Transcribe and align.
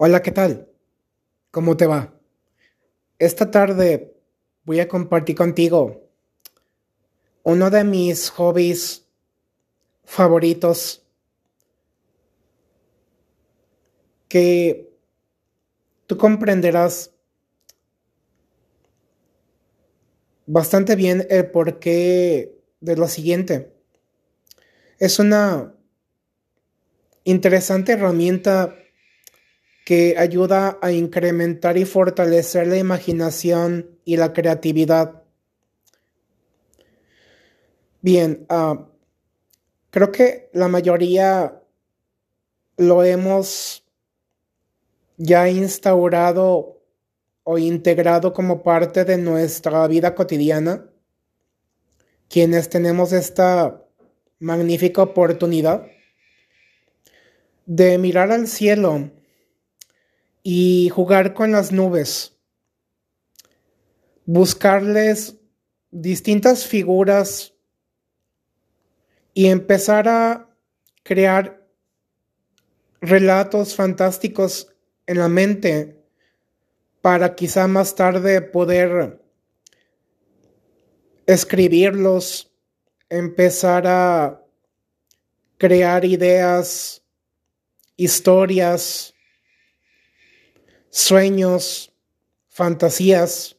Hola, 0.00 0.22
¿qué 0.22 0.30
tal? 0.30 0.68
¿Cómo 1.50 1.76
te 1.76 1.84
va? 1.84 2.14
Esta 3.18 3.50
tarde 3.50 4.14
voy 4.62 4.78
a 4.78 4.86
compartir 4.86 5.34
contigo 5.34 6.08
uno 7.42 7.68
de 7.68 7.82
mis 7.82 8.30
hobbies 8.30 9.08
favoritos 10.04 11.04
que 14.28 14.88
tú 16.06 16.16
comprenderás 16.16 17.10
bastante 20.46 20.94
bien 20.94 21.26
el 21.28 21.50
porqué 21.50 22.56
de 22.80 22.96
lo 22.96 23.08
siguiente. 23.08 23.74
Es 25.00 25.18
una 25.18 25.74
interesante 27.24 27.94
herramienta 27.94 28.76
que 29.88 30.16
ayuda 30.18 30.78
a 30.82 30.92
incrementar 30.92 31.78
y 31.78 31.86
fortalecer 31.86 32.66
la 32.66 32.76
imaginación 32.76 33.98
y 34.04 34.18
la 34.18 34.34
creatividad. 34.34 35.22
Bien, 38.02 38.46
uh, 38.50 38.84
creo 39.88 40.12
que 40.12 40.50
la 40.52 40.68
mayoría 40.68 41.62
lo 42.76 43.02
hemos 43.02 43.82
ya 45.16 45.48
instaurado 45.48 46.82
o 47.44 47.56
integrado 47.56 48.34
como 48.34 48.62
parte 48.62 49.06
de 49.06 49.16
nuestra 49.16 49.86
vida 49.86 50.14
cotidiana, 50.14 50.84
quienes 52.28 52.68
tenemos 52.68 53.14
esta 53.14 53.82
magnífica 54.38 55.00
oportunidad 55.00 55.86
de 57.64 57.96
mirar 57.96 58.30
al 58.32 58.48
cielo 58.48 59.12
y 60.50 60.88
jugar 60.88 61.34
con 61.34 61.52
las 61.52 61.72
nubes, 61.72 62.38
buscarles 64.24 65.36
distintas 65.90 66.66
figuras 66.66 67.52
y 69.34 69.48
empezar 69.48 70.08
a 70.08 70.48
crear 71.02 71.68
relatos 73.02 73.74
fantásticos 73.74 74.74
en 75.04 75.18
la 75.18 75.28
mente 75.28 76.02
para 77.02 77.34
quizá 77.34 77.68
más 77.68 77.94
tarde 77.94 78.40
poder 78.40 79.22
escribirlos, 81.26 82.50
empezar 83.10 83.86
a 83.86 84.42
crear 85.58 86.06
ideas, 86.06 87.02
historias, 87.98 89.12
sueños, 90.98 91.94
fantasías 92.48 93.56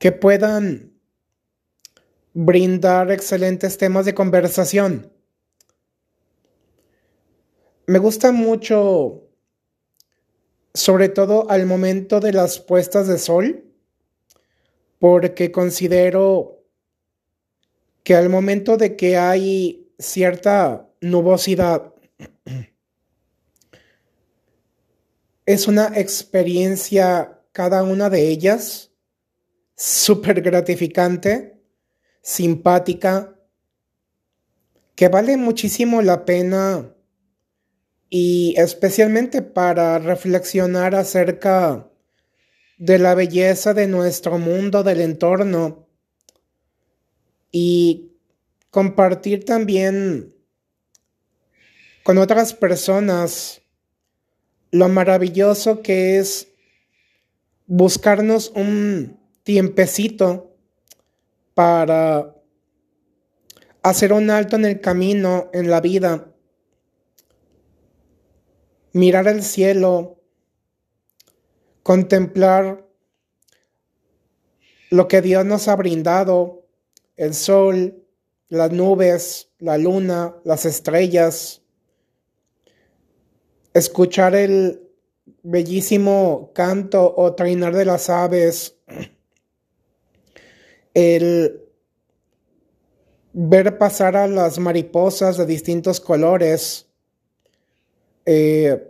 que 0.00 0.10
puedan 0.10 0.92
brindar 2.32 3.12
excelentes 3.12 3.78
temas 3.78 4.04
de 4.04 4.12
conversación. 4.12 5.12
Me 7.86 8.00
gusta 8.00 8.32
mucho, 8.32 9.28
sobre 10.74 11.08
todo 11.08 11.48
al 11.48 11.66
momento 11.66 12.18
de 12.18 12.32
las 12.32 12.58
puestas 12.58 13.06
de 13.06 13.18
sol, 13.18 13.64
porque 14.98 15.52
considero 15.52 16.64
que 18.02 18.16
al 18.16 18.28
momento 18.28 18.76
de 18.76 18.96
que 18.96 19.16
hay 19.16 19.92
cierta 19.96 20.88
nubosidad, 21.00 21.94
es 25.46 25.68
una 25.68 25.98
experiencia 25.98 27.40
cada 27.52 27.82
una 27.82 28.08
de 28.10 28.28
ellas 28.28 28.90
súper 29.76 30.42
gratificante, 30.42 31.60
simpática, 32.22 33.36
que 34.94 35.08
vale 35.08 35.36
muchísimo 35.36 36.02
la 36.02 36.24
pena 36.24 36.94
y 38.08 38.54
especialmente 38.58 39.42
para 39.42 39.98
reflexionar 39.98 40.94
acerca 40.94 41.90
de 42.78 42.98
la 42.98 43.14
belleza 43.14 43.74
de 43.74 43.86
nuestro 43.86 44.38
mundo, 44.38 44.82
del 44.82 45.00
entorno 45.00 45.88
y 47.50 48.12
compartir 48.70 49.44
también 49.44 50.34
con 52.02 52.18
otras 52.18 52.54
personas 52.54 53.61
lo 54.72 54.88
maravilloso 54.88 55.82
que 55.82 56.18
es 56.18 56.48
buscarnos 57.66 58.50
un 58.56 59.20
tiempecito 59.44 60.56
para 61.54 62.34
hacer 63.82 64.12
un 64.12 64.30
alto 64.30 64.56
en 64.56 64.64
el 64.64 64.80
camino, 64.80 65.50
en 65.52 65.68
la 65.68 65.80
vida, 65.80 66.32
mirar 68.94 69.28
el 69.28 69.42
cielo, 69.42 70.20
contemplar 71.82 72.88
lo 74.90 75.06
que 75.06 75.20
Dios 75.20 75.44
nos 75.44 75.68
ha 75.68 75.76
brindado, 75.76 76.66
el 77.16 77.34
sol, 77.34 78.06
las 78.48 78.70
nubes, 78.72 79.50
la 79.58 79.76
luna, 79.76 80.34
las 80.44 80.64
estrellas, 80.64 81.61
escuchar 83.74 84.34
el 84.34 84.80
bellísimo 85.42 86.50
canto 86.54 87.14
o 87.16 87.34
trinar 87.34 87.74
de 87.74 87.84
las 87.84 88.10
aves, 88.10 88.76
el 90.94 91.60
ver 93.32 93.78
pasar 93.78 94.16
a 94.16 94.26
las 94.26 94.58
mariposas 94.58 95.36
de 95.36 95.46
distintos 95.46 96.00
colores, 96.00 96.88
eh, 98.26 98.88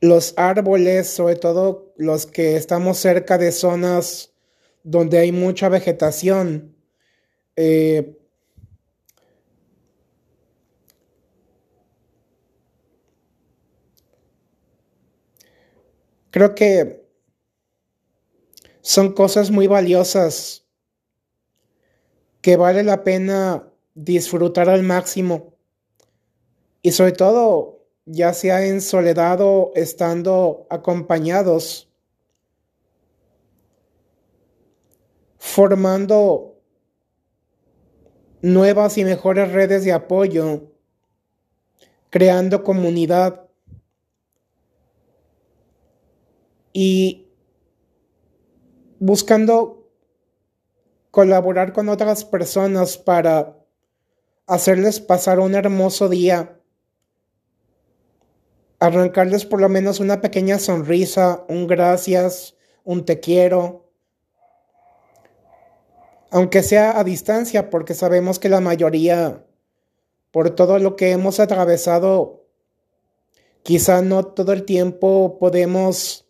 los 0.00 0.34
árboles, 0.36 1.08
sobre 1.08 1.36
todo 1.36 1.92
los 1.96 2.26
que 2.26 2.56
estamos 2.56 2.98
cerca 2.98 3.38
de 3.38 3.52
zonas 3.52 4.32
donde 4.82 5.18
hay 5.18 5.32
mucha 5.32 5.68
vegetación, 5.68 6.74
eh, 7.56 8.18
Creo 16.32 16.54
que 16.54 17.04
son 18.80 19.12
cosas 19.12 19.50
muy 19.50 19.66
valiosas 19.66 20.66
que 22.40 22.56
vale 22.56 22.82
la 22.82 23.04
pena 23.04 23.70
disfrutar 23.94 24.70
al 24.70 24.82
máximo. 24.82 25.52
Y 26.80 26.92
sobre 26.92 27.12
todo, 27.12 27.84
ya 28.06 28.32
sea 28.32 28.64
en 28.64 28.80
soledad 28.80 29.42
o 29.42 29.72
estando 29.74 30.66
acompañados, 30.70 31.90
formando 35.36 36.58
nuevas 38.40 38.96
y 38.96 39.04
mejores 39.04 39.52
redes 39.52 39.84
de 39.84 39.92
apoyo, 39.92 40.72
creando 42.08 42.64
comunidad 42.64 43.51
y 46.72 47.28
buscando 48.98 49.90
colaborar 51.10 51.72
con 51.72 51.88
otras 51.88 52.24
personas 52.24 52.96
para 52.96 53.58
hacerles 54.46 55.00
pasar 55.00 55.40
un 55.40 55.54
hermoso 55.54 56.08
día, 56.08 56.58
arrancarles 58.80 59.44
por 59.44 59.60
lo 59.60 59.68
menos 59.68 60.00
una 60.00 60.20
pequeña 60.20 60.58
sonrisa, 60.58 61.44
un 61.48 61.66
gracias, 61.66 62.56
un 62.84 63.04
te 63.04 63.20
quiero, 63.20 63.90
aunque 66.30 66.62
sea 66.62 66.98
a 66.98 67.04
distancia, 67.04 67.68
porque 67.68 67.92
sabemos 67.92 68.38
que 68.38 68.48
la 68.48 68.60
mayoría, 68.60 69.44
por 70.30 70.50
todo 70.50 70.78
lo 70.78 70.96
que 70.96 71.10
hemos 71.10 71.40
atravesado, 71.40 72.46
quizá 73.62 74.00
no 74.00 74.24
todo 74.24 74.52
el 74.52 74.64
tiempo 74.64 75.38
podemos 75.38 76.26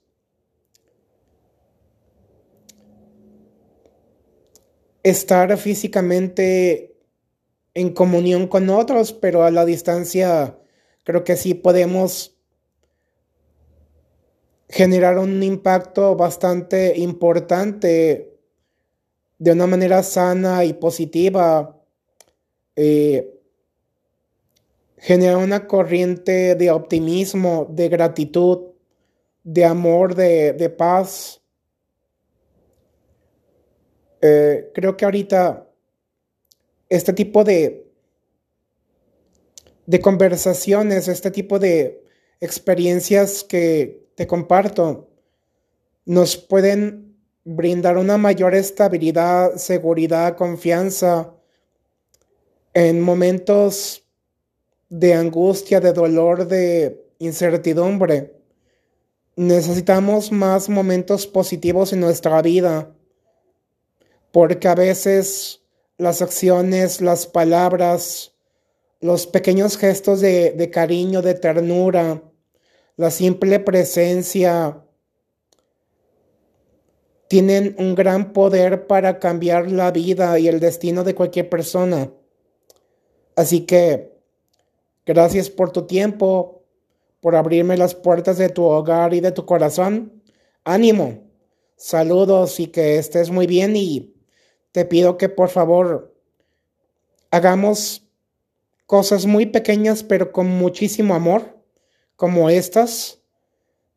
estar 5.03 5.57
físicamente 5.57 6.97
en 7.75 7.93
comunión 7.93 8.47
con 8.47 8.71
otros, 8.71 9.13
pero 9.13 9.45
a 9.45 9.51
la 9.51 9.65
distancia 9.65 10.59
creo 11.05 11.25
que 11.25 11.37
sí 11.37 11.55
podemos 11.55 12.37
generar 14.69 15.19
un 15.19 15.43
impacto 15.43 16.17
bastante 16.17 16.99
importante 16.99 18.39
de 19.39 19.53
una 19.53 19.67
manera 19.67 20.03
sana 20.03 20.65
y 20.65 20.73
positiva, 20.73 21.83
eh, 22.77 23.41
genera 24.99 25.37
una 25.37 25.67
corriente 25.67 26.55
de 26.55 26.71
optimismo, 26.71 27.67
de 27.69 27.89
gratitud, 27.89 28.69
de 29.43 29.65
amor, 29.65 30.15
de 30.15 30.75
paz. 30.79 31.42
Eh, 34.23 34.71
creo 34.73 34.97
que 34.97 35.05
ahorita 35.05 35.69
este 36.89 37.13
tipo 37.13 37.43
de, 37.43 37.91
de 39.87 40.01
conversaciones, 40.01 41.09
este 41.09 41.33
tipo 41.33 41.59
de 41.59 42.05
experiencias 42.41 43.43
que 43.43 44.07
te 44.15 44.27
comparto, 44.27 45.09
nos 46.05 46.37
pueden 46.37 47.17
brindar 47.45 47.97
una 47.99 48.17
mayor 48.17 48.55
estabilidad, 48.55 49.57
seguridad, 49.57 50.37
confianza 50.37 51.35
en 52.75 53.01
momentos 53.01 54.05
de 54.89 55.15
angustia, 55.15 55.81
de 55.81 55.93
dolor, 55.93 56.47
de 56.47 57.05
incertidumbre. 57.19 58.37
Necesitamos 59.35 60.31
más 60.31 60.69
momentos 60.69 61.27
positivos 61.27 61.93
en 61.93 62.01
nuestra 62.01 62.41
vida, 62.43 62.95
porque 64.33 64.67
a 64.69 64.75
veces 64.75 65.63
las 65.99 66.23
acciones, 66.23 67.01
las 67.01 67.27
palabras, 67.27 68.35
los 69.01 69.27
pequeños 69.27 69.77
gestos 69.77 70.21
de, 70.21 70.71
cariño, 70.73 71.23
de 71.23 71.35
ternura, 71.35 72.23
la 72.97 73.11
simple 73.11 73.61
presencia, 73.61 74.85
tienen 77.29 77.75
un 77.79 77.95
gran 77.95 78.33
poder 78.33 78.87
para 78.87 79.19
cambiar 79.19 79.71
la 79.71 79.91
vida 79.91 80.39
y 80.39 80.49
el 80.49 80.61
destino 80.61 81.05
de 81.05 81.15
cualquier 81.15 81.49
persona. 81.49 82.13
Así 83.37 83.61
que, 83.61 84.13
gracias 85.07 85.49
por 85.49 85.73
tu 85.73 85.87
tiempo, 85.87 86.65
por 87.21 87.37
abrirme 87.37 87.77
las 87.77 87.95
puertas 87.95 88.37
de 88.39 88.49
tu 88.49 88.65
hogar 88.65 89.15
y 89.15 89.21
de 89.21 89.33
tu 89.33 89.47
corazón. 89.47 90.23
Ánimo, 90.65 91.31
saludos 91.77 92.61
y 92.61 92.67
que 92.67 92.97
estés 92.97 93.31
muy 93.31 93.47
bien 93.47 93.77
y 93.77 94.12
te 94.73 94.85
pido 94.85 95.19
que 95.19 95.29
por 95.29 95.49
favor 95.49 96.15
hagamos 97.31 98.07
cosas 98.87 99.27
muy 99.27 99.47
pequeñas 99.47 100.03
pero 100.03 100.33
con 100.33 100.49
muchísimo 100.49 101.15
amor, 101.15 101.57
como 102.17 102.51
estas, 102.51 103.21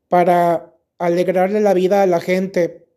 para 0.08 0.74
alegrarle 0.98 1.62
la 1.62 1.74
vida 1.74 2.02
a 2.02 2.08
la 2.08 2.20
gente 2.20 2.88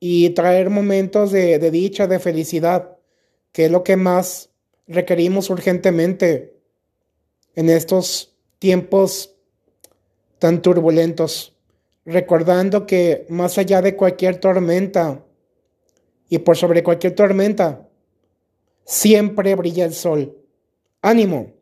y 0.00 0.30
traer 0.30 0.70
momentos 0.70 1.32
de, 1.32 1.58
dicha, 1.70 2.06
de 2.06 2.18
felicidad, 2.18 2.96
que 3.52 3.66
es 3.66 3.70
lo 3.70 3.82
que 3.82 3.96
más 3.96 4.50
requerimos 4.86 5.50
urgentemente 5.50 6.56
en 7.54 7.68
estos 7.68 8.34
tiempos 8.58 9.34
tan 10.38 10.62
turbulentos, 10.62 11.56
recordando 12.04 12.86
que 12.86 13.26
más 13.28 13.58
allá 13.58 13.82
de 13.82 13.96
cualquier 13.96 14.38
tormenta, 14.40 15.24
y 16.28 16.38
por 16.38 16.56
sobre 16.56 16.82
cualquier 16.82 17.14
tormenta, 17.14 17.88
siempre 18.84 19.54
brilla 19.54 19.84
el 19.84 19.94
sol. 19.94 20.36
Ánimo. 21.02 21.57